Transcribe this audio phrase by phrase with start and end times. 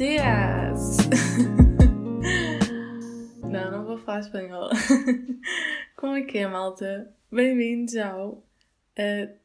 [0.00, 0.96] dias!
[3.42, 4.70] não, não vou falar espanhol.
[5.94, 7.14] Como é que é, malta?
[7.30, 8.42] Bem-vindos ao uh,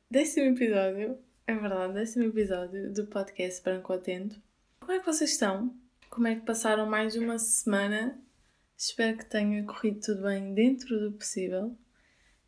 [0.10, 4.42] décimo episódio, é verdade, décimo episódio do podcast Branco Atento.
[4.80, 5.76] Como é que vocês estão?
[6.10, 8.18] Como é que passaram mais uma semana?
[8.78, 11.78] Espero que tenha corrido tudo bem dentro do possível.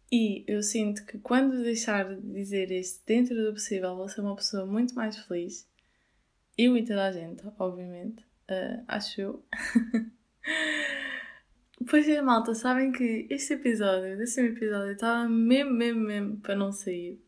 [0.10, 4.38] E eu sinto que quando deixar de dizer este dentro do possível, vou ser uma
[4.38, 5.68] pessoa muito mais feliz
[6.57, 9.46] e toda a gente, obviamente, uh, acho eu.
[11.88, 16.71] pois é, malta, sabem que este episódio, desse episódio, estava mesmo, mesmo, mesmo para não
[16.71, 17.21] sair.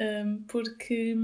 [0.00, 1.16] Um, porque,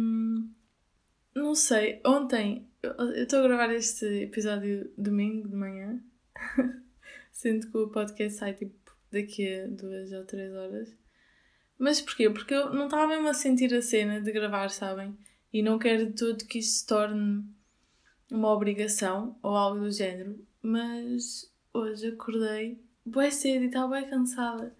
[1.35, 6.03] não sei, ontem, eu estou a gravar este episódio domingo de manhã,
[7.31, 8.75] sendo que o podcast sai tipo
[9.13, 10.93] daqui a duas ou três horas.
[11.79, 12.29] Mas porquê?
[12.29, 15.17] Porque eu não estava mesmo a sentir a cena de gravar, sabem?
[15.53, 17.45] E não quero de todo que isto se torne
[18.31, 20.39] uma obrigação ou algo do género.
[20.63, 24.75] Mas hoje acordei bem cedo e estava bem cansada.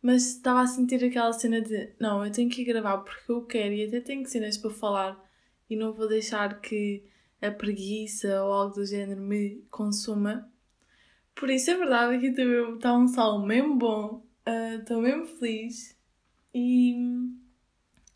[0.00, 3.44] Mas estava a sentir aquela cena de não, eu tenho que ir gravar porque eu
[3.44, 5.28] quero e até tenho cenas para falar
[5.68, 7.02] e não vou deixar que
[7.42, 10.48] a preguiça ou algo do género me consuma.
[11.34, 14.24] Por isso é verdade, aqui também está um sol mesmo bom,
[14.78, 15.96] estou uh, mesmo feliz
[16.54, 16.94] e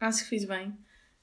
[0.00, 0.72] acho que fiz bem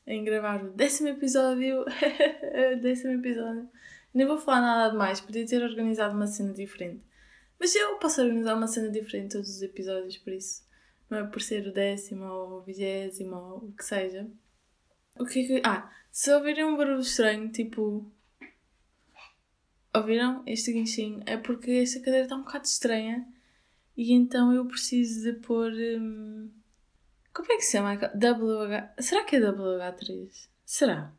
[0.10, 1.86] em gravar o décimo episódio.
[2.82, 3.70] décimo episódio.
[4.12, 7.04] Nem vou falar nada de mais, podia ter organizado uma cena diferente.
[7.60, 10.68] Mas eu posso organizar uma cena diferente todos os episódios, por isso.
[11.10, 14.28] Não é por ser o décimo ou o vigésimo ou o que seja.
[15.18, 15.62] O que é que.
[15.64, 18.12] Ah, se ouvirem um barulho estranho, tipo.
[19.94, 21.22] Ouviram este guinchinho?
[21.26, 23.28] É porque esta cadeira está um bocado estranha
[23.98, 25.72] e então eu preciso de pôr.
[25.72, 26.50] Hum,
[27.34, 27.96] como é que se chama?
[27.96, 29.02] WH...
[29.02, 30.50] Será que é WH3?
[30.66, 31.14] Será?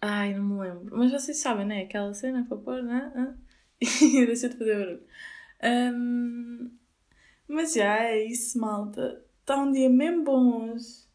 [0.00, 0.96] Ai, não me lembro.
[0.96, 1.82] Mas vocês sabem, né?
[1.82, 3.36] Aquela cena para pôr, né?
[3.80, 5.02] Deixa de fazer barulho.
[5.62, 6.70] Um...
[7.48, 9.22] Mas já é isso, malta.
[9.40, 11.06] Está um dia mesmo bom hoje.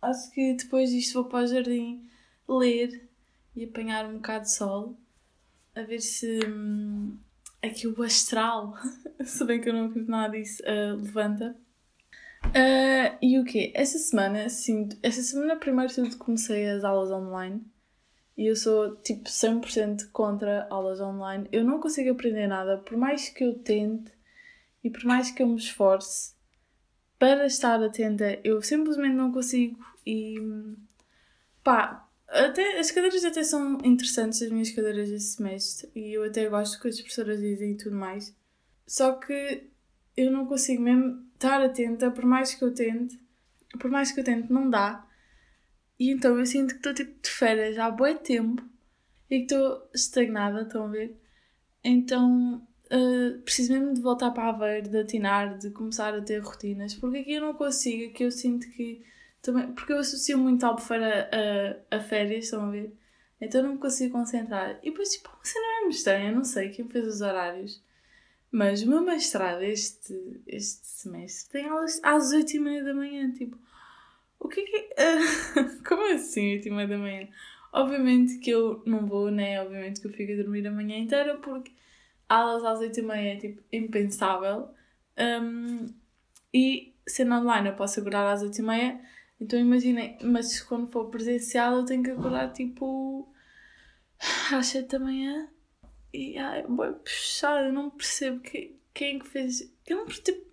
[0.00, 2.08] Acho que depois disto vou para o jardim
[2.48, 3.08] ler
[3.54, 4.96] e apanhar um bocado de sol.
[5.74, 7.16] A ver se hum,
[7.62, 8.74] aqui o astral,
[9.24, 11.56] se bem que eu não acredito nada disso, uh, levanta.
[12.46, 13.72] Uh, e o quê?
[13.74, 17.64] Esta semana, sim, esta semana primeiro tudo comecei as aulas online
[18.36, 21.48] e eu sou tipo 100% contra aulas online.
[21.50, 24.12] Eu não consigo aprender nada, por mais que eu tente
[24.82, 26.34] e por mais que eu me esforce
[27.18, 30.36] para estar atenta, eu simplesmente não consigo e
[31.62, 36.48] pá, até, as cadeiras até são interessantes, as minhas cadeiras desse semestre, e eu até
[36.48, 38.34] gosto que as professoras dizem e tudo mais.
[38.86, 39.70] Só que
[40.16, 43.18] eu não consigo mesmo estar atenta, por mais que eu tente,
[43.78, 45.06] por mais que eu tente, não dá.
[45.98, 48.62] E então eu sinto que estou tipo de férias há bom tempo
[49.30, 51.20] e que estou estagnada, estão a ver?
[51.82, 56.38] Então uh, preciso mesmo de voltar para a Aveiro, de atinar, de começar a ter
[56.38, 59.04] rotinas, porque aqui eu não consigo, aqui eu sinto que
[59.44, 61.28] também, porque eu associo muito albufeira
[61.90, 62.96] a, a, férias, estão a ver?
[63.40, 64.78] Então não me consigo concentrar.
[64.82, 67.82] E depois, tipo, você não é estranha, não sei quem fez os horários.
[68.54, 70.14] Mas o meu mestrado este,
[70.46, 73.32] este semestre tem aulas às 8 e meia da manhã.
[73.32, 73.58] Tipo,
[74.38, 74.78] o que é que.
[74.78, 77.28] Uh, como assim 8 e meia da manhã?
[77.72, 79.60] Obviamente que eu não vou, né?
[79.60, 81.72] Obviamente que eu fico a dormir a manhã inteira porque
[82.28, 84.68] aulas às 8 e meia é tipo impensável.
[85.18, 85.92] Um,
[86.54, 89.00] e sendo online eu posso acordar às 8 e meia.
[89.40, 93.28] Então imaginem, mas quando for presencial eu tenho que acordar tipo
[94.52, 95.48] às 7 da manhã
[96.14, 96.64] e ai,
[97.04, 99.72] puxado, eu não percebo que, quem é que fez.
[99.86, 100.44] Eu não percebo.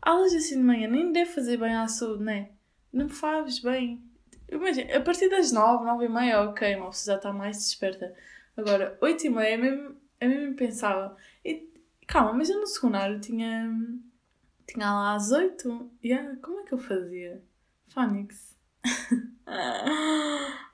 [0.00, 2.50] Aulas assim de manhã nem deve fazer bem à saúde, né?
[2.92, 4.00] Não faz bem.
[4.48, 8.14] Imagina, a partir das 9, 9 e meia, ok, uma pessoa já está mais desperta.
[8.56, 11.16] Agora, 8 e meia é mesmo, é mesmo impensável.
[11.44, 11.68] E,
[12.06, 13.70] calma, mas eu no secundário tinha.
[14.66, 15.90] Tinha lá às 8.
[16.04, 17.42] Yeah, como é que eu fazia?
[17.88, 18.57] Phonics.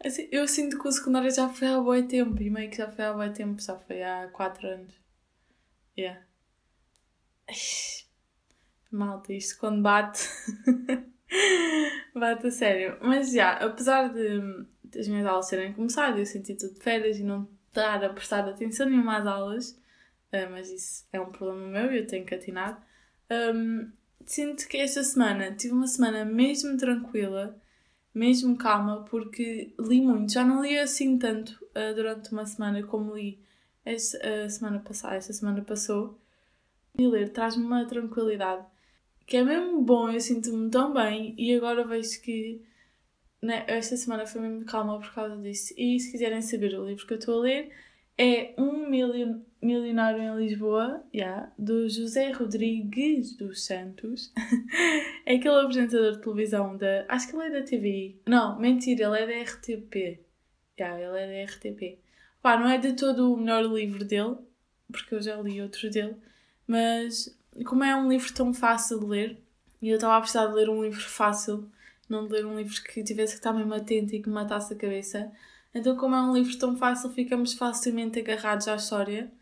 [0.05, 2.91] Assim, eu sinto que o secundário já foi há bom tempo e meio que já
[2.91, 4.95] foi há bom tempo, já foi há 4 anos.
[5.97, 6.23] Yeah.
[8.91, 10.29] Malta, isto quando bate.
[12.15, 12.99] bate a sério.
[13.03, 14.67] Mas já, apesar de,
[14.99, 18.49] as minhas aulas serem começadas, eu senti tudo de férias e não estar a prestar
[18.49, 19.71] atenção nenhuma às aulas,
[20.33, 22.87] uh, mas isso é um problema meu e eu tenho que atinar.
[23.31, 23.91] Um,
[24.25, 27.61] sinto que esta semana tive uma semana mesmo tranquila
[28.15, 30.33] mesmo calma, porque li muito.
[30.33, 33.39] Já não li assim tanto uh, durante uma semana como li
[33.85, 36.19] esta uh, semana passada, esta semana passou.
[36.97, 38.65] E ler traz-me uma tranquilidade
[39.27, 42.61] que é mesmo bom, eu sinto-me tão bem e agora vejo que
[43.41, 45.75] né, esta semana foi mesmo calma por causa disso.
[45.77, 47.71] E se quiserem saber o livro que eu estou a ler,
[48.19, 54.33] é Um Milionário em Lisboa, yeah, do José Rodrigues dos Santos.
[55.27, 57.05] é aquele apresentador de televisão da.
[57.09, 58.21] Acho que ele é da TVI.
[58.27, 60.21] Não, mentira, ele é da RTP.
[60.79, 61.99] Yeah, ele é da RTP.
[62.43, 64.37] Pá, não é de todo o melhor livro dele,
[64.93, 66.15] porque eu já li outros dele,
[66.67, 67.35] mas
[67.65, 69.39] como é um livro tão fácil de ler,
[69.81, 71.71] e eu estava a precisar de ler um livro fácil,
[72.07, 74.75] não de ler um livro que tivesse que estar mesmo atento e que me matasse
[74.75, 75.33] a cabeça.
[75.75, 79.33] Então, como é um livro tão fácil, ficamos facilmente agarrados à história.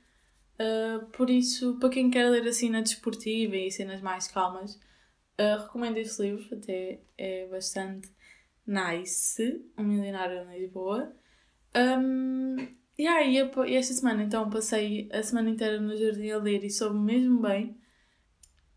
[0.54, 4.76] Uh, por isso, para quem quer ler assim na desportiva e cenas mais calmas,
[5.38, 8.10] uh, recomendo este livro, até é bastante
[8.66, 9.62] nice.
[9.76, 11.14] Um Milionário em Lisboa.
[11.76, 12.56] Um,
[12.98, 13.38] e aí,
[13.74, 17.76] esta semana, então, passei a semana inteira no jardim a ler e soube mesmo bem.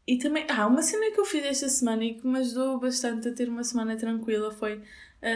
[0.07, 3.27] E também, ah, uma cena que eu fiz esta semana e que me ajudou bastante
[3.27, 4.81] a ter uma semana tranquila foi,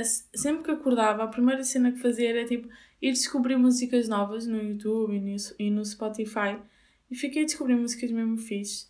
[0.03, 2.67] sempre que acordava, a primeira cena que fazia era tipo
[3.01, 6.59] ir descobrir músicas novas no YouTube e no, e no Spotify.
[7.09, 8.87] E fiquei a descobrir músicas mesmo fixe.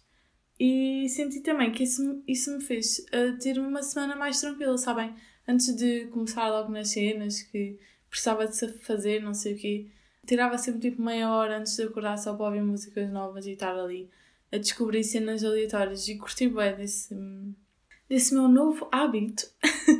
[0.59, 5.15] E senti também que isso, isso me fez uh, ter uma semana mais tranquila, sabem?
[5.47, 7.79] Antes de começar logo nas cenas que
[8.09, 9.87] precisava de fazer, não sei o quê.
[10.27, 13.73] Tirava sempre tipo meia hora antes de acordar só para ouvir músicas novas e estar
[13.73, 14.09] ali
[14.51, 17.15] a descobrir cenas aleatórias e curti bem desse,
[18.09, 19.49] desse meu novo hábito.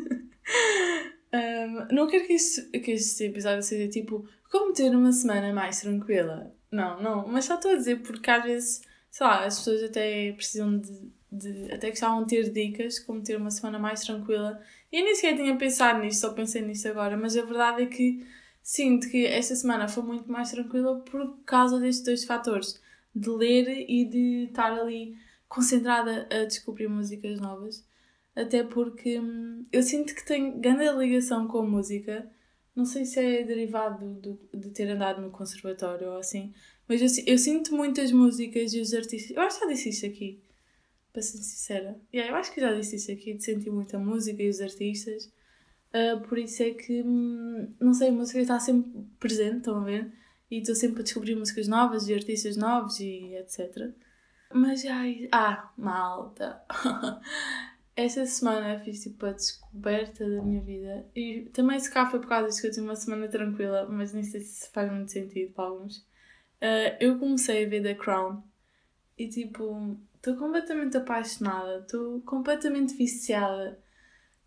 [1.34, 5.82] um, não quero que este, que este episódio seja tipo como ter uma semana mais
[5.82, 6.54] tranquila.
[6.72, 10.32] Não, não, mas só estou a dizer porque às vezes, sei lá, as pessoas até
[10.34, 14.62] precisam de, de até gostavam de ter dicas como ter uma semana mais tranquila.
[14.92, 17.86] E eu nem sequer tinha pensado nisto, só pensei nisto agora, mas a verdade é
[17.86, 18.26] que
[18.62, 22.82] sinto que esta semana foi muito mais tranquila por causa destes dois fatores
[23.16, 25.16] de ler e de estar ali
[25.48, 27.84] concentrada a descobrir músicas novas.
[28.42, 32.30] Até porque hum, eu sinto que tenho grande ligação com a música.
[32.76, 36.54] Não sei se é derivado do, de ter andado no conservatório ou assim,
[36.88, 39.36] mas eu, eu, sinto muitas músicas e os artistas.
[39.36, 40.42] Eu acho que já disse isto aqui,
[41.12, 42.00] para ser sincera.
[42.14, 45.26] Yeah, eu acho que já disse isto aqui, de sentir muita música e os artistas.
[45.94, 49.84] Uh, por isso é que, hum, não sei, a música está sempre presente, estão a
[49.84, 50.12] ver?
[50.52, 53.92] e estou sempre a descobrir músicas novas e artistas novos e etc.
[54.54, 56.64] Mas ai, ah, malta!
[58.02, 62.30] Esta semana fiz tipo a descoberta da minha vida e também se cá foi por
[62.30, 65.52] causa disso que eu tive uma semana tranquila, mas nem sei se faz muito sentido
[65.52, 65.98] para alguns.
[65.98, 68.42] Uh, eu comecei a ver The Crown
[69.18, 73.78] e tipo, estou completamente apaixonada, estou completamente viciada.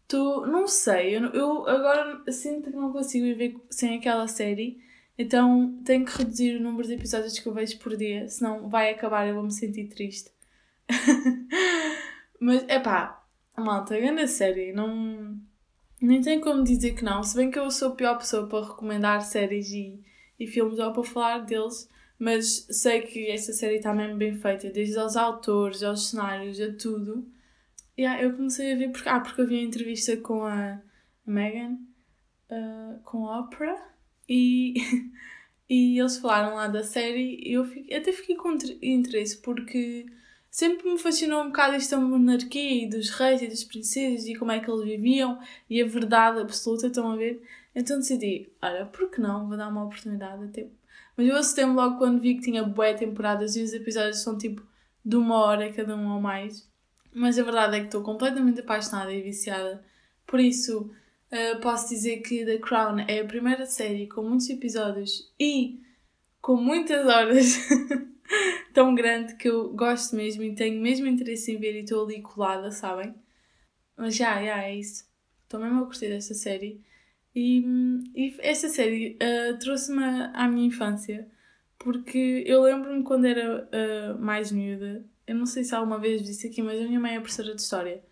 [0.01, 4.83] Estou, não sei, eu, eu agora sinto que não consigo viver sem aquela série
[5.19, 8.91] então tenho que reduzir o número de episódios que eu vejo por dia, senão vai
[8.91, 10.31] acabar e eu vou me sentir triste.
[12.41, 13.22] Mas é pá,
[13.61, 15.39] malta, grande série, não.
[16.01, 17.23] Nem tem como dizer que não.
[17.23, 20.01] Se bem que eu sou a pior pessoa para recomendar séries e,
[20.39, 21.89] e filmes ou para falar deles,
[22.19, 26.73] mas sei que esta série está mesmo bem feita, desde aos autores, aos cenários, a
[26.73, 27.29] tudo.
[27.99, 30.81] Yeah, eu comecei a ver porque, ah, porque eu vi a entrevista com a
[31.27, 31.79] Megan,
[32.51, 33.93] uh, com a Oprah
[34.29, 34.75] e,
[35.69, 40.07] e eles falaram lá da série e eu fiquei, até fiquei com interesse porque
[40.53, 44.53] sempre me fascinou um bocado esta monarquia e dos reis e das princesas e como
[44.53, 47.43] é que eles viviam e a verdade absoluta, estão a ver?
[47.75, 49.49] Então decidi, olha, por que não?
[49.49, 50.69] Vou dar uma oportunidade até.
[51.17, 54.63] Mas eu assustei-me logo quando vi que tinha boé temporadas e os episódios são tipo
[55.03, 56.69] de uma hora cada um ou mais.
[57.15, 59.83] Mas a verdade é que estou completamente apaixonada e viciada.
[60.27, 60.91] Por isso,
[61.33, 65.81] Uh, posso dizer que The Crown é a primeira série com muitos episódios e
[66.43, 67.57] com muitas horas
[68.73, 72.21] tão grande que eu gosto mesmo e tenho mesmo interesse em ver e estou ali
[72.23, 73.15] colada, sabem?
[73.97, 75.05] Mas já, já, é isso.
[75.45, 76.81] Estou mesmo a curtir desta série.
[77.35, 77.65] E,
[78.15, 80.03] e esta série uh, trouxe-me
[80.35, 81.29] à minha infância
[81.83, 86.47] porque eu lembro-me quando era uh, mais miúda, eu não sei se alguma vez disse
[86.47, 88.03] aqui, mas a minha mãe é professora de História.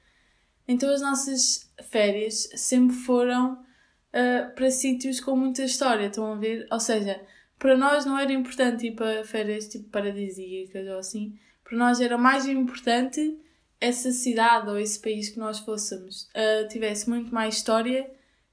[0.66, 6.66] Então as nossas férias sempre foram uh, para sítios com muita história, estão a ver?
[6.70, 7.20] Ou seja,
[7.60, 12.16] para nós não era importante ir para férias tipo paradisíacas ou assim, para nós era
[12.16, 13.38] mais importante
[13.78, 18.10] essa cidade ou esse país que nós fôssemos uh, tivesse muito mais história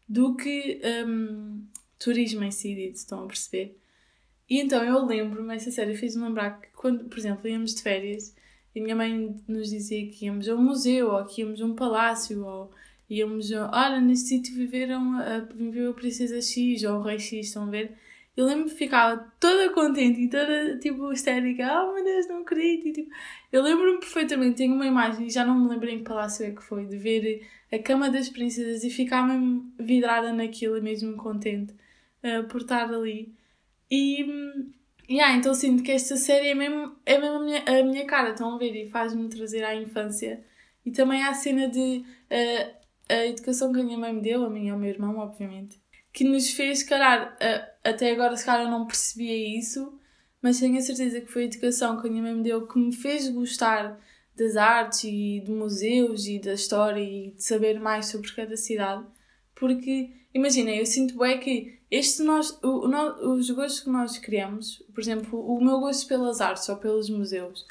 [0.07, 1.65] do que um,
[1.97, 3.77] turismo em si, estão a perceber?
[4.49, 8.35] E então eu lembro-me, essa série fez-me lembrar que quando, por exemplo, íamos de férias
[8.75, 11.75] e minha mãe nos dizia que íamos a um museu, ou que íamos a um
[11.75, 12.71] palácio, ou
[13.09, 13.71] íamos a...
[13.73, 17.69] Olha, neste sítio viveram a, viveu a princesa X ou o rei X, estão a
[17.69, 17.97] ver?
[18.37, 21.83] Eu lembro que ficava toda contente e toda, tipo, histérica.
[21.83, 22.87] Oh, meu Deus, não acredito.
[22.87, 23.11] E, tipo,
[23.51, 26.61] eu lembro-me perfeitamente, tenho uma imagem, já não me lembro em que palácio é que
[26.61, 31.73] foi, de ver a cama das princesas e ficar mesmo vidrada naquilo e mesmo contente
[32.23, 33.33] uh, por estar ali.
[33.89, 34.23] E,
[35.09, 38.31] yeah, então sinto que esta série é mesmo, é mesmo a, minha, a minha cara,
[38.31, 38.75] estão a ver?
[38.75, 40.43] E faz-me trazer à infância.
[40.85, 42.77] E também há a cena de uh,
[43.09, 45.79] a educação que a minha mãe me deu, a minha e ao meu irmão, obviamente,
[46.17, 49.93] que nos fez, calhar, uh, até agora se calhar eu não percebia isso,
[50.41, 52.79] mas tenho a certeza que foi a educação que a minha mãe me deu que
[52.79, 54.01] me fez gostar
[54.35, 59.05] das artes e de museus e da história e de saber mais sobre cada cidade.
[59.53, 64.83] Porque, imagina, eu sinto bem que este nós, o, o, os gostos que nós criamos,
[64.95, 67.63] por exemplo, o meu gosto pelas artes ou pelos museus,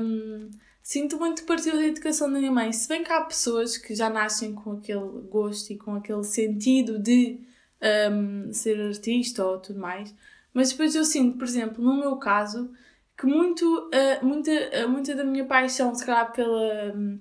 [0.00, 0.48] um,
[0.82, 2.72] sinto muito partiu da educação da minha mãe.
[2.72, 6.98] Se bem que há pessoas que já nascem com aquele gosto e com aquele sentido
[6.98, 7.44] de
[7.82, 10.14] um, ser artista ou tudo mais,
[10.52, 12.70] mas depois eu sinto, por exemplo, no meu caso,
[13.16, 17.18] que muito, uh, muita, uh, muita da minha paixão, se calhar, pela, um,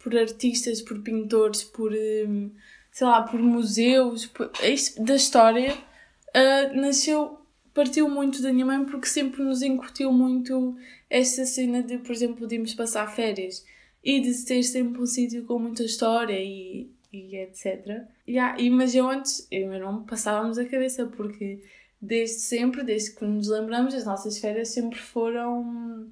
[0.00, 2.50] por artistas, por pintores, por, um,
[2.90, 4.50] sei lá, por museus, por,
[4.98, 7.38] da história, uh, nasceu,
[7.74, 10.76] partiu muito da minha mãe porque sempre nos incutiu muito
[11.08, 13.64] esta cena de, por exemplo, irmos passar férias
[14.02, 18.06] e de ter sempre um sítio com muita história e, e etc.
[18.28, 21.62] Yeah, e, mas eu antes, eu não passávamos a cabeça porque
[22.00, 26.08] desde sempre, desde que nos lembramos, as nossas férias sempre foram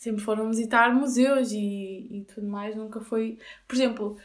[0.00, 3.38] sempre foram visitar museus e, e tudo mais, nunca foi.
[3.68, 4.16] Por exemplo,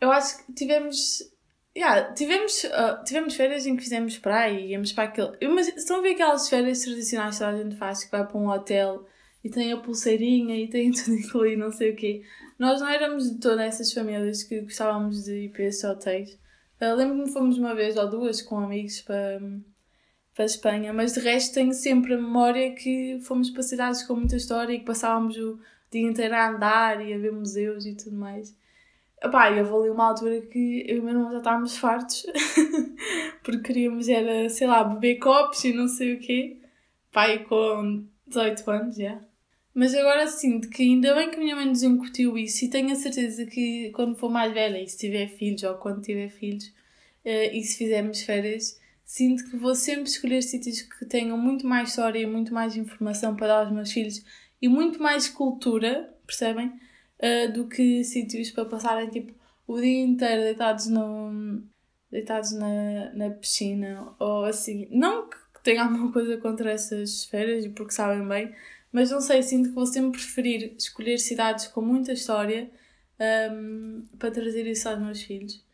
[0.00, 1.32] eu acho que tivemos.
[1.76, 5.36] Yeah, tivemos, uh, tivemos férias em que fizemos praia e íamos para aquele.
[5.48, 8.48] Mas estão a ver aquelas férias tradicionais que a gente faz, que vai para um
[8.48, 9.06] hotel
[9.42, 12.22] e tem a pulseirinha e tem tudo incluído, não sei o quê.
[12.58, 16.38] Nós não éramos de todas essas famílias que gostávamos de ir para esses hotéis.
[16.80, 19.40] Lembro-me que fomos uma vez ou duas com amigos para
[20.34, 24.16] para a Espanha, mas de resto tenho sempre a memória que fomos para cidades com
[24.16, 27.94] muita história e que passávamos o dia inteiro a andar e a ver museus e
[27.94, 28.54] tudo mais.
[29.22, 32.26] Epá, e houve ali uma altura que eu e o meu irmão já estávamos fartos
[33.44, 36.58] porque queríamos era, sei lá, beber copos e não sei o quê.
[37.12, 39.20] Pai com 18 anos, já.
[39.74, 42.92] Mas agora sinto que ainda bem que a minha mãe nos incutiu isso e tenho
[42.92, 46.66] a certeza que quando for mais velha e se tiver filhos ou quando tiver filhos
[47.24, 51.88] uh, e se fizermos férias, sinto que vou sempre escolher sítios que tenham muito mais
[51.88, 54.24] história e muito mais informação para dar aos meus filhos
[54.62, 56.72] e muito mais cultura, percebem?
[57.18, 59.34] Uh, do que sítios para passarem tipo
[59.66, 61.62] o dia inteiro deitados no
[62.10, 64.86] deitados na, na piscina ou assim.
[64.90, 68.54] Não que tenha alguma coisa contra essas férias, porque sabem bem,
[68.94, 72.70] mas não sei, sinto que vou sempre preferir escolher cidades com muita história
[73.50, 75.64] um, para trazer isso aos meus filhos.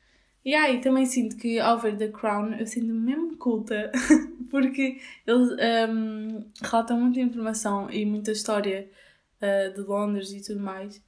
[0.42, 3.92] E aí também sinto que ao ver The Crown eu sinto-me mesmo culta,
[4.50, 5.50] porque eles
[5.90, 8.88] um, relatam muita informação e muita história
[9.36, 11.02] uh, de Londres e tudo mais.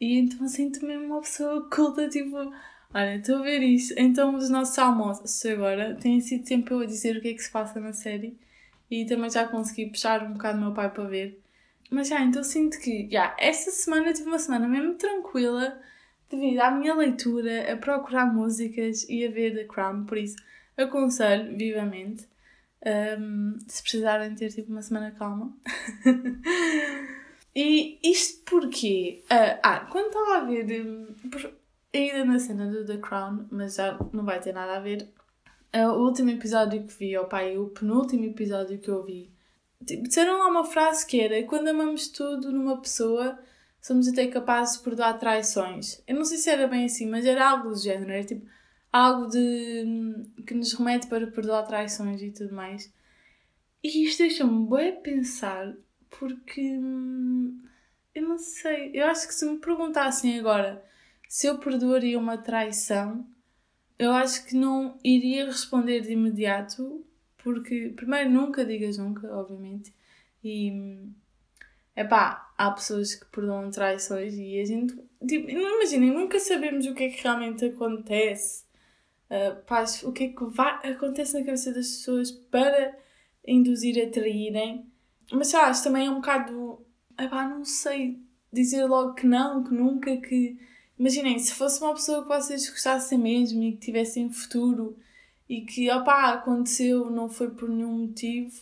[0.00, 2.38] E então sinto-me mesmo uma pessoa culta, tipo,
[2.92, 3.94] olha, estou a ver isso.
[3.96, 7.42] Então os nossos almoços agora têm sido sempre eu a dizer o que é que
[7.42, 8.36] se passa na série
[8.90, 11.41] e também já consegui puxar um bocado o meu pai para ver.
[11.92, 15.78] Mas já, então sinto que, já, esta semana tive uma semana mesmo tranquila
[16.30, 20.36] devido à minha leitura, a procurar músicas e a ver The Crown, por isso
[20.74, 22.26] aconselho vivamente.
[22.84, 25.54] Um, se precisarem ter tipo uma semana calma.
[27.54, 29.22] e isto porque.
[29.24, 30.86] Uh, ah, quando estava a ver.
[30.86, 31.14] Um,
[31.94, 35.08] ainda na cena do The Crown, mas já não vai ter nada a ver.
[35.76, 39.31] Uh, o último episódio que vi, ou pai, o penúltimo episódio que eu vi,
[39.84, 43.38] tipo, disseram lá uma frase que era: quando amamos tudo numa pessoa
[43.80, 46.02] somos até capazes de perdoar traições.
[46.06, 48.46] Eu não sei se era bem assim, mas era algo do género, era tipo
[48.92, 49.84] algo de
[50.46, 52.92] que nos remete para perdoar traições e tudo mais.
[53.82, 55.74] E isto deixa-me bem pensar,
[56.10, 57.60] porque hum,
[58.14, 60.84] eu não sei, eu acho que se me perguntassem agora
[61.32, 63.26] se eu perdoaria uma traição,
[63.98, 67.02] eu acho que não iria responder de imediato,
[67.42, 69.92] porque primeiro nunca digas nunca, obviamente,
[70.42, 71.12] e hum,
[71.94, 74.94] Epá, há pessoas que perdoam traições e a gente.
[75.26, 78.64] Tipo, imaginem, nunca sabemos o que é que realmente acontece.
[79.30, 82.96] Uh, pá, o que é que vai, acontece na cabeça das pessoas para
[83.46, 84.86] induzir a traírem.
[85.30, 86.80] Mas sei lá, isto também é um bocado.
[87.18, 88.18] Epá, não sei
[88.50, 90.58] dizer logo que não, que nunca, que.
[90.98, 94.96] Imaginem, se fosse uma pessoa que vocês gostassem mesmo e que tivessem futuro
[95.52, 98.58] e que, opá, aconteceu, não foi por nenhum motivo,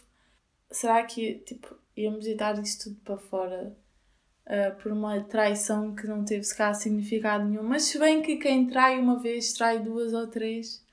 [0.68, 3.76] será que, tipo, íamos deitar isso tudo para fora
[4.44, 7.62] uh, por uma traição que não teve se cá significado nenhum.
[7.62, 10.84] Mas se bem que quem trai uma vez trai duas ou três.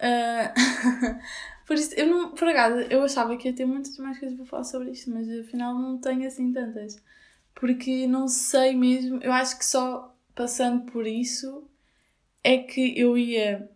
[0.00, 1.20] Uh,
[1.66, 4.46] por isso, eu não, por acaso, eu achava que ia ter muitas mais coisas para
[4.46, 6.96] falar sobre isto, mas afinal não tenho assim tantas.
[7.54, 11.68] Porque não sei mesmo, eu acho que só passando por isso
[12.42, 13.68] é que eu ia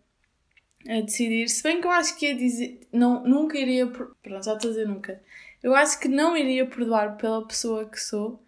[0.87, 1.47] a decidir.
[1.49, 2.87] Se bem que eu acho que ia dizer.
[2.91, 3.87] Não, nunca iria.
[3.87, 5.21] Pronto, já estou a dizer nunca.
[5.61, 8.43] Eu acho que não iria perdoar pela pessoa que sou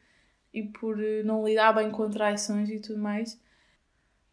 [0.53, 3.39] e por eh, não lidar bem com traições e tudo mais.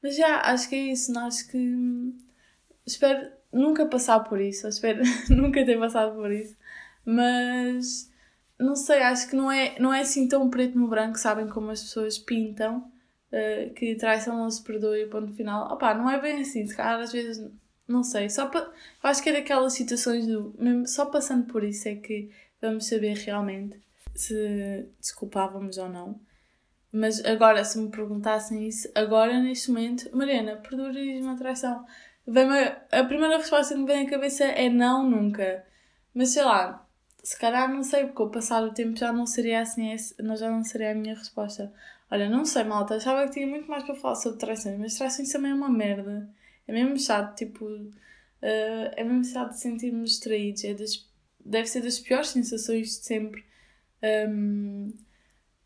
[0.02, 1.12] Mas já, acho que é isso.
[1.12, 1.56] Não, acho que.
[1.59, 2.18] Hum,
[2.87, 4.66] espero nunca passar por isso.
[4.68, 6.56] Espero nunca ter passado por isso.
[7.04, 8.11] Mas.
[8.59, 11.71] Não sei, acho que não é, não é assim tão preto no branco, sabem como
[11.71, 12.90] as pessoas pintam.
[13.32, 15.73] Uh, que traição não se perdoa e ponto final.
[15.73, 16.66] Opá, não é bem assim.
[16.66, 17.50] Se calhar às vezes.
[17.87, 18.31] Não sei.
[18.31, 18.71] Só pa...
[19.03, 20.55] Acho que é daquelas situações do.
[20.59, 23.81] Mesmo só passando por isso é que vamos saber realmente
[24.15, 26.21] se desculpávamos ou não.
[26.93, 31.85] Mas agora, se me perguntassem isso, agora neste momento, Mariana, perdoarias uma traição?
[32.93, 35.65] a primeira resposta que me vem à cabeça é não, nunca.
[36.15, 36.87] Mas sei lá,
[37.23, 39.97] se calhar não sei, porque ao passar o tempo já não seria assim,
[40.37, 41.73] já não seria a minha resposta.
[42.11, 45.31] Olha, não sei, malta, achava que tinha muito mais para falar sobre traições, mas traições
[45.33, 46.29] também é uma merda.
[46.66, 47.90] É mesmo chato, tipo, uh,
[48.42, 50.64] é mesmo chato sentirmos traídos.
[50.64, 51.09] É das,
[51.45, 53.45] deve ser das piores sensações de sempre.
[54.28, 54.92] Um,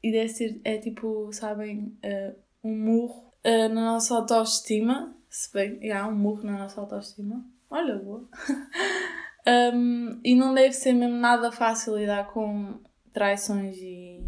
[0.03, 5.15] e deve ser, é tipo, sabem, uh, um murro uh, na nossa autoestima.
[5.29, 7.45] Se bem, há um murro na nossa autoestima.
[7.71, 8.29] Olha, boa.
[9.75, 12.81] um, e não deve ser mesmo nada fácil lidar com
[13.13, 14.21] traições e.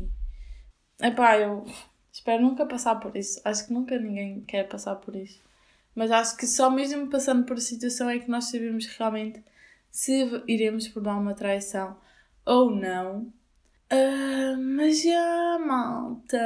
[1.01, 1.65] Epá, eu
[2.11, 3.41] espero nunca passar por isso.
[3.45, 5.41] Acho que nunca ninguém quer passar por isso.
[5.99, 9.43] Mas acho que só mesmo passando por a situação é que nós sabemos realmente
[9.91, 11.97] se iremos perdoar uma traição
[12.47, 13.23] ou não.
[13.93, 16.39] Uh, mas já, malta.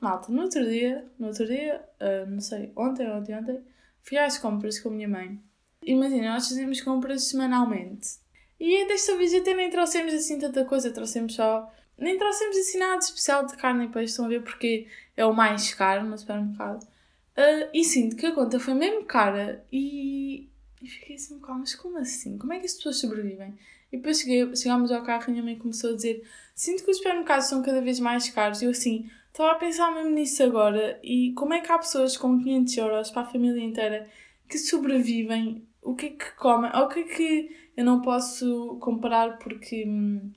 [0.00, 3.60] Malta, no outro dia, no outro dia, uh, não sei, ontem, ontem, ontem,
[4.00, 5.38] fui às compras com a minha mãe.
[5.82, 8.16] Imagina, nós fazemos compras semanalmente.
[8.58, 11.70] E desta vez até nem trouxemos assim tanta coisa, trouxemos só.
[11.98, 14.42] Nem trouxemos assim nada especial de carne e peixe, estão a ver?
[14.42, 16.96] Porque é o mais caro no supermercado.
[17.38, 20.48] Uh, e sinto que a conta foi mesmo cara e,
[20.82, 22.36] e fiquei assim, calma, mas como assim?
[22.36, 23.54] Como é que as pessoas sobrevivem?
[23.92, 26.90] E depois cheguei, chegámos ao carro e a minha mãe começou a dizer: Sinto que
[26.90, 28.60] os supermercados são cada vez mais caros.
[28.60, 30.98] E eu assim, estava a pensar mesmo nisso agora.
[31.02, 34.08] E como é que há pessoas com 500 euros para a família inteira
[34.48, 35.64] que sobrevivem?
[35.80, 36.70] O que é que comem?
[36.74, 40.32] Ou o que é que eu não posso comparar porque hum,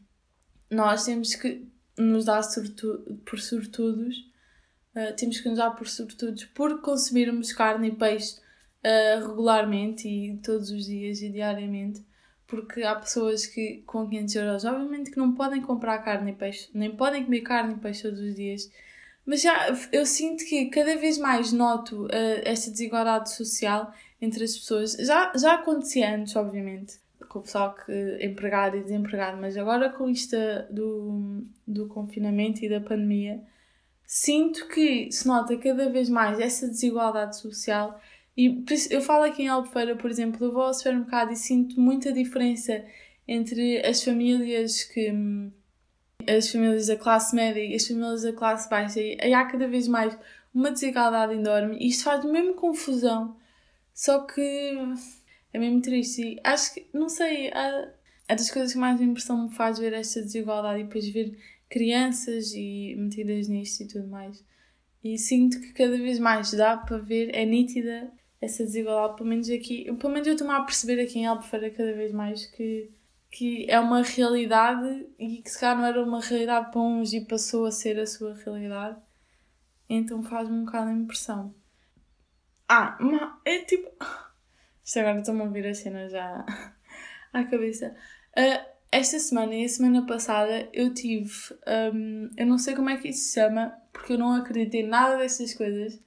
[0.70, 1.66] nós temos que
[1.98, 2.42] nos dar
[3.26, 4.31] por sortudos.
[4.96, 8.40] Uh, temos que nos dar por sortudos por consumirmos carne e peixe
[8.84, 12.04] uh, regularmente e todos os dias e diariamente
[12.52, 16.70] porque há pessoas que com 500 euros, obviamente que não podem comprar carne e peixe,
[16.74, 18.70] nem podem comer carne e peixe todos os dias,
[19.26, 24.58] mas já eu sinto que cada vez mais noto uh, esta desigualdade social entre as
[24.58, 24.94] pessoas.
[25.00, 27.00] Já, já acontecia antes, obviamente,
[27.30, 30.36] com o pessoal que empregado e desempregado, mas agora com isto
[30.70, 33.42] do, do confinamento e da pandemia,
[34.14, 37.98] sinto que se nota cada vez mais essa desigualdade social
[38.36, 42.12] e eu falo aqui em Albufeira, por exemplo, eu vou ao supermercado e sinto muita
[42.12, 42.84] diferença
[43.26, 45.14] entre as famílias que.
[46.28, 49.00] as famílias da classe média e as famílias da classe baixa.
[49.00, 50.18] E há cada vez mais
[50.54, 53.38] uma desigualdade enorme e isto faz mesmo confusão.
[53.94, 54.76] Só que
[55.54, 56.22] é mesmo triste.
[56.22, 57.50] E acho que, não sei,
[58.28, 61.38] é das coisas que mais impressão me faz ver esta desigualdade e depois ver
[61.72, 64.46] crianças e metidas nisto e tudo mais.
[65.02, 69.50] E sinto que cada vez mais dá para ver, é nítida essa desigualdade, pelo menos
[69.50, 72.92] aqui, pelo menos eu estou-me a perceber aqui em Albufeira cada vez mais que,
[73.32, 77.22] que é uma realidade e que se calhar não era uma realidade para uns e
[77.22, 79.00] passou a ser a sua realidade.
[79.90, 81.56] Então faz-me um bocado a impressão.
[82.68, 83.90] Ah, mas é tipo.
[84.84, 86.46] Isto agora estou-me a ouvir a cena já
[87.32, 87.96] à cabeça.
[88.38, 91.32] Uh, esta semana e a semana passada eu tive.
[91.94, 94.88] Um, eu não sei como é que isso se chama, porque eu não acredito em
[94.88, 96.00] nada dessas coisas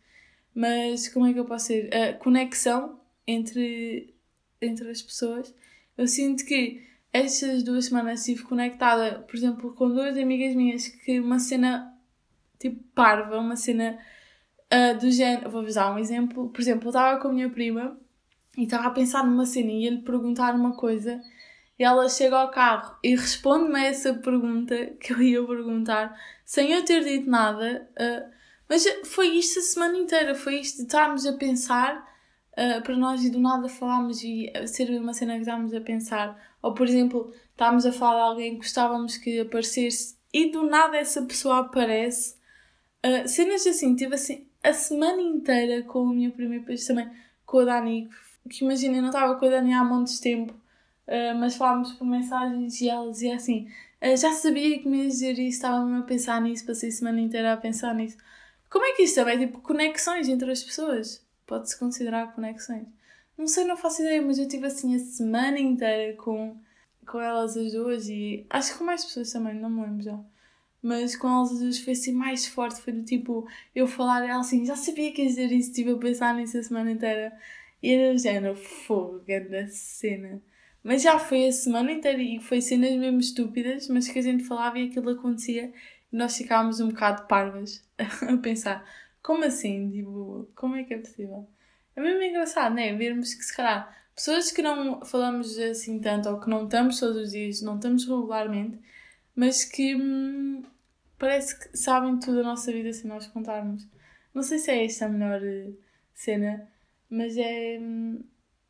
[0.55, 1.91] mas como é que eu posso ser?
[1.93, 4.15] A conexão entre,
[4.63, 5.53] entre as pessoas.
[5.99, 11.19] Eu sinto que estas duas semanas estive conectada, por exemplo, com duas amigas minhas que
[11.19, 11.93] uma cena
[12.59, 13.99] tipo parva, uma cena
[14.73, 15.51] uh, do género.
[15.51, 16.49] Vou usar um exemplo.
[16.51, 17.99] Por exemplo, eu estava com a minha prima
[18.57, 21.21] e estava a pensar numa cena e ia-lhe perguntar uma coisa
[21.79, 26.73] e ela chega ao carro e responde-me a essa pergunta que eu ia perguntar sem
[26.73, 27.89] eu ter dito nada.
[27.93, 28.33] Uh,
[28.69, 31.97] mas foi isto a semana inteira, foi isto de estarmos a pensar
[32.53, 36.57] uh, para nós e do nada falámos e ser uma cena que estávamos a pensar.
[36.63, 40.97] Ou, por exemplo, estávamos a falar de alguém que gostávamos que aparecesse e do nada
[40.97, 42.37] essa pessoa aparece.
[43.05, 47.11] Uh, cenas assim, tive assim a semana inteira com a minha prima e depois também
[47.45, 48.09] com a Dani,
[48.49, 50.55] que imagina, eu não estava com a Dani há muitos tempo,
[51.09, 53.69] uh, mas falámos por mensagens e ela dizia assim:
[54.03, 56.93] uh, Já sabia que me ia dizer isso, estava mesmo a pensar nisso, passei a
[56.93, 58.17] semana inteira a pensar nisso.
[58.71, 61.25] Como é que isto também é tipo conexões entre as pessoas?
[61.47, 62.87] Pode-se considerar conexões.
[63.37, 66.57] Não sei, não faço ideia, mas eu tive assim a semana inteira com,
[67.07, 70.19] com elas as duas e acho que com mais pessoas também, não me lembro já.
[70.83, 74.41] Mas com elas as duas foi assim mais forte, foi do tipo eu falar ela
[74.41, 77.33] assim, já sabia que ia dizer isso, estive a pensar nisso a semana inteira.
[77.83, 80.43] E era o género, fogo, grande cena.
[80.85, 84.45] Mas já foi a semana inteira e foi cenas mesmo estúpidas, mas que a gente
[84.45, 85.73] falava e aquilo acontecia
[86.13, 88.87] e nós ficávamos um bocado parvas a pensar,
[89.23, 89.91] como assim?
[89.91, 91.49] Tipo, como é que é possível?
[91.97, 92.95] É mesmo engraçado, né?
[92.95, 97.17] Vermos que se calhar pessoas que não falamos assim tanto ou que não estamos todos
[97.17, 98.79] os dias, não estamos regularmente,
[99.35, 100.63] mas que hum,
[101.19, 103.87] parece que sabem tudo a nossa vida se nós contarmos.
[104.35, 105.71] Não sei se é esta a melhor eh,
[106.15, 106.69] cena,
[107.09, 107.79] mas é.
[107.81, 108.23] Hum,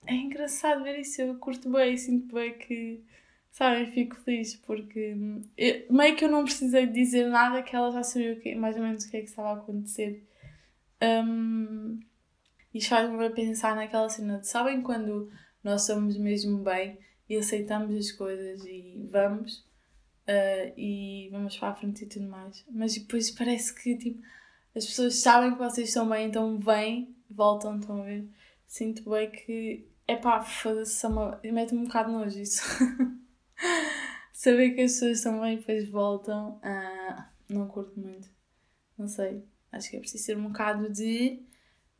[0.07, 1.21] é engraçado ver isso.
[1.21, 3.03] Eu curto bem, sinto bem que,
[3.51, 7.90] sabem, fico feliz porque hum, eu, meio que eu não precisei dizer nada que ela
[7.90, 10.27] já sabia que, mais ou menos o que é que estava a acontecer.
[11.03, 12.01] Um,
[12.73, 15.31] isto faz-me pensar naquela cena de sabem quando
[15.62, 19.59] nós somos mesmo bem e aceitamos as coisas e vamos
[20.29, 22.64] uh, e vamos para a frente e tudo mais.
[22.71, 24.23] Mas depois parece que tipo,
[24.75, 28.29] as pessoas sabem que vocês estão bem, então vêm, voltam, estão a ver?
[28.67, 31.07] Sinto bem que é pá, foda-se,
[31.45, 32.62] mete-me um bocado nojo isso.
[34.33, 38.29] Saber que as pessoas também depois voltam, uh, não curto muito.
[38.99, 39.43] Não sei.
[39.73, 41.43] Acho que é preciso ter um bocado de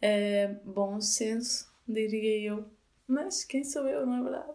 [0.03, 2.71] uh, bom senso, diria eu.
[3.07, 4.53] Mas quem sou eu, não é verdade?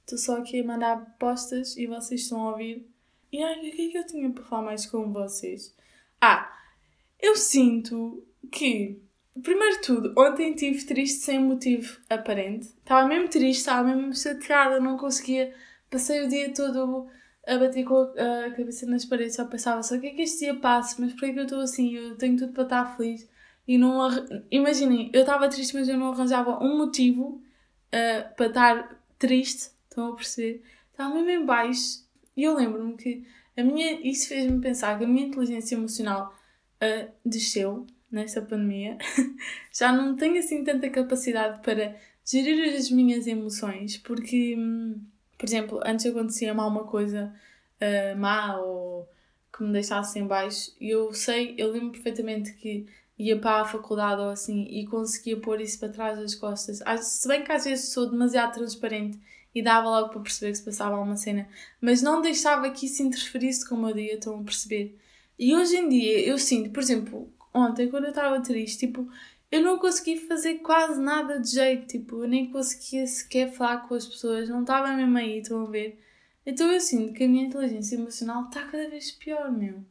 [0.00, 2.88] Estou só aqui a mandar postas e vocês estão a ouvir.
[3.32, 5.74] E ai, o que é que eu tinha para falar mais com vocês?
[6.20, 6.52] Ah,
[7.18, 9.02] eu sinto que
[9.40, 12.66] Primeiro de tudo, ontem estive triste sem motivo aparente.
[12.66, 15.54] Estava mesmo triste, estava mesmo chateada, não conseguia.
[15.90, 17.08] Passei o dia todo
[17.46, 20.40] a bater com a, cabeça nas paredes, só pensava só o que é que este
[20.40, 21.94] dia passa, mas por que eu estou assim?
[21.94, 23.28] Eu tenho tudo para estar feliz.
[23.66, 24.08] E não.
[24.50, 27.42] Imaginem, eu estava triste, mas eu não arranjava um motivo
[27.88, 29.70] uh, para estar triste.
[29.88, 30.62] Estão a perceber?
[30.90, 32.04] Estava mesmo em baixo.
[32.36, 33.24] E eu lembro-me que
[33.56, 36.34] a minha, isso fez-me pensar que a minha inteligência emocional
[36.82, 38.98] uh, desceu nesta pandemia,
[39.72, 45.00] já não tenho assim tanta capacidade para gerir as minhas emoções, porque, hum,
[45.38, 47.34] por exemplo, antes acontecia mal uma coisa
[47.80, 49.08] uh, má ou
[49.56, 52.86] que me deixasse em baixo, e eu sei, eu lembro perfeitamente que
[53.18, 56.82] ia para a faculdade ou assim e conseguia pôr isso para trás das costas.
[57.02, 59.18] Se bem que às vezes sou demasiado transparente
[59.54, 61.46] e dava logo para perceber que se passava alguma cena,
[61.80, 64.98] mas não deixava que isso interferisse com o meu dia, estão a perceber?
[65.38, 69.08] E hoje em dia eu sinto, por exemplo, ontem, quando eu estava triste, tipo,
[69.50, 73.94] eu não consegui fazer quase nada de jeito, tipo, eu nem conseguia sequer falar com
[73.94, 75.98] as pessoas, não estava mesmo aí, estão a ver?
[76.44, 79.84] Então eu sinto que a minha inteligência emocional está cada vez pior, meu.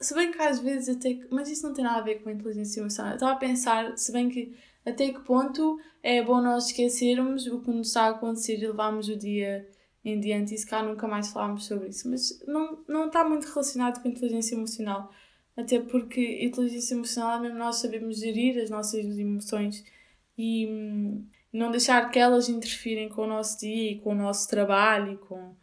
[0.00, 1.26] Se bem que às vezes até que.
[1.30, 3.12] Mas isso não tem nada a ver com a inteligência emocional.
[3.12, 7.60] Eu estava a pensar, se bem que até que ponto é bom nós esquecermos o
[7.60, 9.68] que nos está a acontecer e levarmos o dia
[10.02, 12.08] em diante e se cá nunca mais falarmos sobre isso.
[12.08, 15.12] Mas não, não está muito relacionado com a inteligência emocional.
[15.60, 19.84] Até porque inteligência emocional é mesmo nós sabemos gerir as nossas emoções
[20.38, 24.48] e hum, não deixar que elas interfirem com o nosso dia e com o nosso
[24.48, 25.54] trabalho e com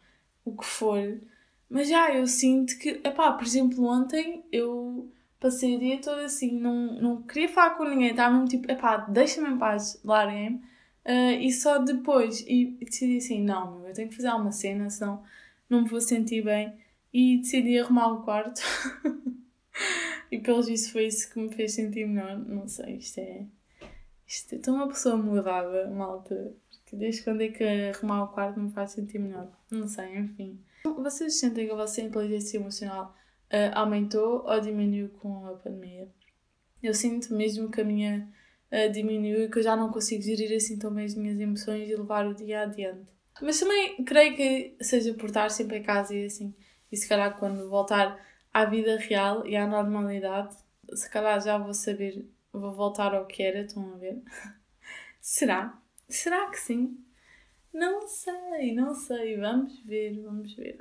[0.44, 1.20] o que for.
[1.68, 6.52] Mas já, eu sinto que, epá, por exemplo, ontem eu passei o dia todo assim,
[6.58, 10.56] não, não queria falar com ninguém, estava mesmo tipo, epá, deixa-me em paz, larguem-me.
[11.04, 14.90] Uh, e só depois, e, e decidi assim, não, eu tenho que fazer alguma cena,
[14.90, 15.22] senão
[15.68, 16.74] não me vou sentir bem.
[17.12, 18.60] E decidi arrumar o quarto.
[20.30, 22.38] e pelo visto foi isso que me fez sentir melhor.
[22.38, 23.46] Não sei, isto é.
[24.26, 26.54] Isto é tão uma pessoa mudada, malta.
[26.70, 29.50] Porque desde quando é que arrumar o quarto me faz sentir melhor?
[29.70, 30.58] Não sei, enfim.
[30.84, 33.14] Vocês sentem que a vossa inteligência emocional
[33.52, 36.08] uh, aumentou ou diminuiu com a pandemia?
[36.82, 38.28] Eu sinto mesmo que a minha
[38.72, 41.88] uh, diminuiu e que eu já não consigo gerir assim tão bem as minhas emoções
[41.88, 43.12] e levar o dia adiante.
[43.40, 46.54] Mas também creio que seja por estar sempre em casa e assim.
[46.90, 48.18] E se calhar quando voltar
[48.58, 50.56] à vida real e à normalidade,
[50.92, 54.20] se calhar já vou saber, vou voltar ao que era, estão a ver?
[55.20, 55.78] Será?
[56.08, 56.98] Será que sim?
[57.72, 59.36] Não sei, não sei.
[59.36, 60.78] Vamos ver, vamos ver.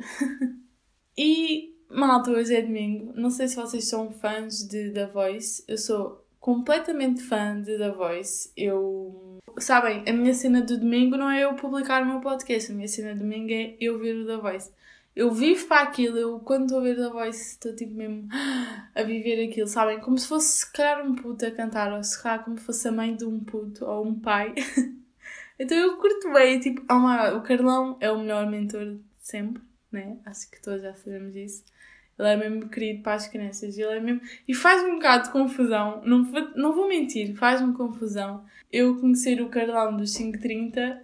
[1.17, 3.13] e, malta, hoje é domingo.
[3.13, 5.63] Não sei se vocês são fãs de The Voice.
[5.67, 8.51] Eu sou completamente fã de The Voice.
[8.55, 9.37] Eu.
[9.59, 12.71] Sabem, a minha cena do domingo não é eu publicar o meu podcast.
[12.71, 14.71] A minha cena do domingo é eu ver o The Voice.
[15.17, 18.27] Eu vivo para aquilo, eu quando estou a ver The Voice estou tipo mesmo
[18.93, 19.99] a viver aquilo, sabem?
[19.99, 22.87] Como se fosse se calhar um puto a cantar, ou se calhar como se fosse
[22.87, 24.53] a mãe de um puto ou um pai.
[25.57, 29.01] então eu curto bem, tipo, oh my God, o Carlão é o melhor mentor de
[29.19, 30.19] sempre, né?
[30.23, 31.63] Acho que todos já sabemos isso.
[32.19, 33.75] Ele é mesmo querido para as crianças.
[33.75, 34.21] Ele é mesmo.
[34.47, 35.99] E faz-me um bocado de confusão.
[36.05, 38.45] Não, vou- não vou mentir, faz-me confusão.
[38.71, 41.01] Eu conhecer o Carlão dos 530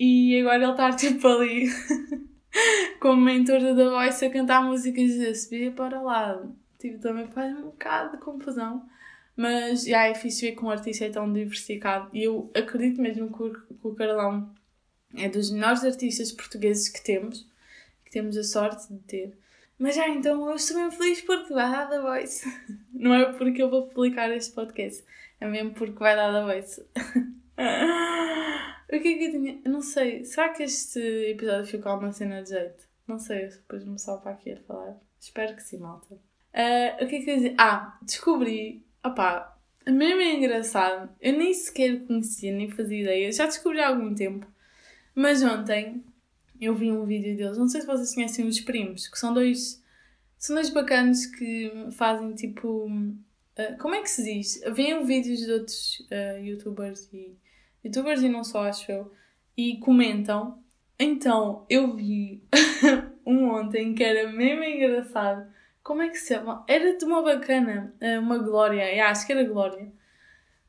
[0.00, 1.68] e agora ele estar tipo ali
[3.00, 6.42] como mentor da Voice a cantar músicas de subir para lá.
[6.78, 8.86] Tipo, também faz um bocado de confusão.
[9.36, 12.10] Mas já é fixe ver que um artista é tão diversificado.
[12.12, 13.42] E eu acredito mesmo que
[13.82, 14.54] o, Carlão
[15.16, 17.46] é dos melhores artistas portugueses que temos,
[18.04, 19.38] que temos a sorte de ter.
[19.78, 22.46] Mas já então eu estou mesmo feliz porque vai dar The Voice.
[22.92, 25.02] Não é porque eu vou publicar este podcast,
[25.40, 26.84] é mesmo porque vai dar The Voice.
[27.56, 29.60] o que é que eu tinha?
[29.64, 30.24] Não sei.
[30.24, 30.98] Será que este
[31.30, 32.84] episódio ficou uma cena de jeito?
[33.06, 34.96] Não sei, eu depois-me só para aqui a falar.
[35.20, 36.18] Espero que sim, malta.
[36.52, 37.54] Ah, o que é que eu ia dizer?
[37.58, 38.84] Ah, descobri.
[39.04, 41.10] Opá, mesmo é engraçado.
[41.20, 43.32] Eu nem sequer conhecia, nem fazia ideia.
[43.32, 44.46] Já descobri há algum tempo.
[45.14, 46.04] Mas ontem
[46.60, 47.58] eu vi um vídeo deles.
[47.58, 49.82] Não sei se vocês conhecem os primos, que são dois.
[50.38, 52.88] São dois bacanos que fazem tipo.
[53.56, 54.60] ah, como é que se diz?
[54.72, 57.36] Vêem vídeos de outros ah, youtubers e.
[57.84, 59.12] Youtubers e não só, acho eu.
[59.56, 60.62] E comentam.
[60.98, 62.42] Então, eu vi
[63.26, 65.50] um ontem que era mesmo engraçado.
[65.82, 66.64] Como é que se chama?
[66.68, 69.92] Era de uma bacana, ah, uma Glória, yeah, acho que era Glória.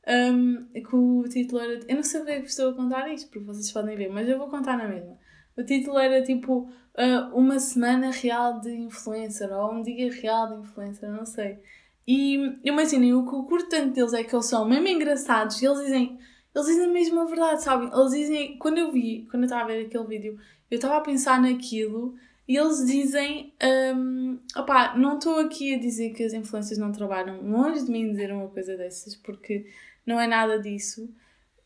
[0.07, 1.79] Um, que o título era.
[1.87, 4.27] Eu não sei porque é que estou a contar isto, porque vocês podem ver, mas
[4.27, 5.17] eu vou contar na mesma.
[5.55, 10.61] O título era tipo ah, Uma Semana Real de Influencer ou Um Dia Real de
[10.61, 11.59] Influencer, não sei.
[12.07, 15.65] E imaginem, o que eu curto tanto deles é que eles são mesmo engraçados e
[15.65, 16.19] eles dizem.
[16.55, 17.89] Eles dizem mesmo a verdade, sabem?
[17.93, 18.57] Eles dizem.
[18.57, 20.39] Quando eu vi, quando eu estava a ver aquele vídeo,
[20.69, 22.15] eu estava a pensar naquilo
[22.47, 23.53] e eles dizem.
[23.95, 27.41] Um, opá, não estou aqui a dizer que as influências não trabalham.
[27.41, 29.65] Longe de mim dizer uma coisa dessas, porque
[30.05, 31.09] não é nada disso.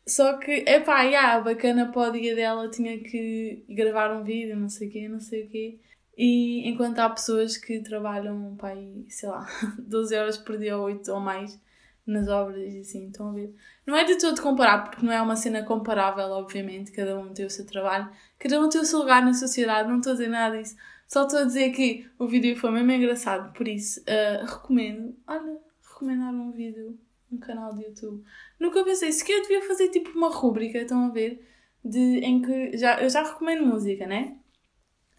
[0.06, 4.68] Só que, epá, yeah, bacana para o dia dela tinha que gravar um vídeo, não
[4.70, 5.78] sei o quê, não sei o quê.
[6.16, 9.46] E enquanto há pessoas que trabalham, pá, aí, sei lá,
[9.78, 11.60] 12 horas por dia ou 8 ou mais
[12.08, 13.54] nas obras e assim, estão a ver?
[13.86, 17.44] Não é de todo comparar, porque não é uma cena comparável, obviamente, cada um tem
[17.44, 20.28] o seu trabalho, cada um tem o seu lugar na sociedade, não estou a dizer
[20.28, 20.74] nada disso.
[21.06, 25.58] Só estou a dizer que o vídeo foi mesmo engraçado, por isso ah, recomendo, olha,
[25.86, 26.98] recomendar um vídeo,
[27.30, 28.24] um canal de YouTube.
[28.58, 31.46] Nunca pensei, se que eu devia fazer tipo uma rúbrica, estão a ver?
[31.84, 34.36] De, em que já, eu já recomendo música, né?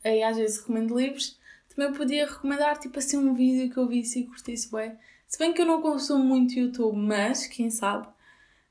[0.04, 1.40] Aí às vezes recomendo livros.
[1.74, 4.98] Também podia recomendar tipo assim um vídeo que eu visse e curtisse bem.
[5.30, 8.08] Se bem que eu não consumo muito YouTube, mas quem sabe,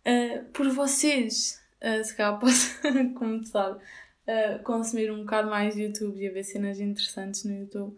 [0.04, 2.76] ah, por vocês, ah, se calhar posso
[3.14, 3.78] começar
[4.26, 7.96] a consumir um bocado mais YouTube e ver cenas interessantes no YouTube.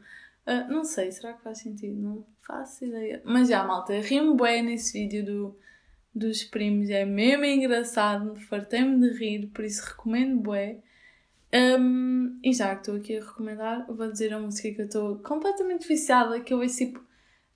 [0.69, 1.97] Não sei, será que faz sentido?
[1.97, 3.23] Não faço ideia.
[3.25, 5.59] Mas já, malta, ri-me bem nesse vídeo do,
[6.15, 10.79] dos primos, é mesmo engraçado, fartei-me de rir, por isso recomendo bué.
[11.53, 15.19] Um, e já que estou aqui a recomendar, vou dizer a música que eu estou
[15.19, 17.10] completamente viciada, que eu ouço tipo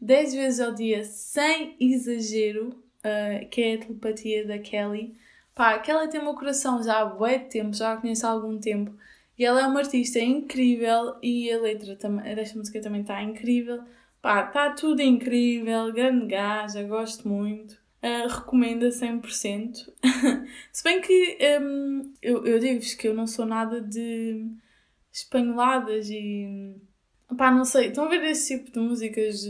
[0.05, 5.17] 10 vezes ao dia, sem exagero, uh, que é a telepatia da Kelly.
[5.55, 8.27] Pá, a Kelly tem o meu coração já há bué de tempo, já a conheço
[8.27, 8.95] há algum tempo.
[9.38, 13.83] E ela é uma artista incrível e a letra também, desta música também está incrível.
[14.21, 17.73] Pá, está tudo incrível, grande gaja, gosto muito.
[18.03, 19.90] Uh, recomendo a 100%.
[20.71, 24.47] Se bem que um, eu, eu digo-vos que eu não sou nada de
[25.11, 26.77] espanholadas e.
[27.38, 27.88] Pá, não sei.
[27.88, 29.47] Estão a ver esse tipo de músicas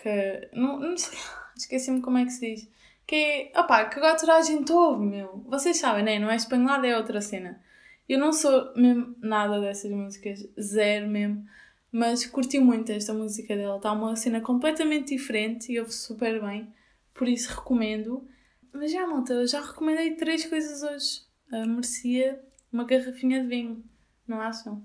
[0.00, 0.48] que.
[0.52, 1.18] Não, não sei.
[1.56, 2.68] Esqueci-me como é que se diz.
[3.06, 3.16] Que
[3.54, 3.60] é.
[3.60, 5.42] Opá, que agora toda a gente ouve, meu.
[5.46, 6.18] Vocês sabem, né?
[6.18, 7.60] Não é espanholada, é outra cena.
[8.08, 11.44] Eu não sou mesmo nada dessas músicas, zero mesmo.
[11.90, 13.76] Mas curti muito esta música dela.
[13.76, 16.72] Está uma cena completamente diferente e ouve super bem.
[17.14, 18.26] Por isso recomendo.
[18.72, 21.22] Mas já, malta, eu já recomendei três coisas hoje.
[21.52, 22.40] Uh, merecia
[22.72, 23.82] uma garrafinha de vinho,
[24.28, 24.84] não acham?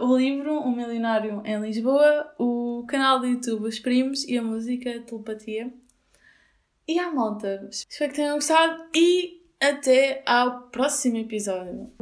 [0.00, 4.42] uh, o livro O Milionário em Lisboa, o canal do YouTube Os Primos e a
[4.42, 5.72] música Telepatia.
[6.86, 11.92] E à malta, espero que tenham gostado e até ao próximo episódio.